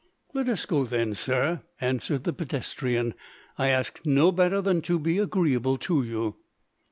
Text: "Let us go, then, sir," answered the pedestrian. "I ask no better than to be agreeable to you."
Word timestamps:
"Let 0.33 0.49
us 0.49 0.65
go, 0.65 0.83
then, 0.83 1.13
sir," 1.13 1.61
answered 1.79 2.23
the 2.23 2.33
pedestrian. 2.33 3.13
"I 3.59 3.67
ask 3.67 4.01
no 4.03 4.31
better 4.31 4.59
than 4.59 4.81
to 4.81 4.97
be 4.97 5.19
agreeable 5.19 5.77
to 5.77 6.01
you." 6.01 6.37